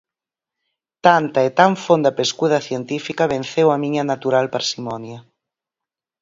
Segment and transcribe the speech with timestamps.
[1.07, 5.19] Tanta e tan fonda pescuda científica venceu a miña natural parsimonia.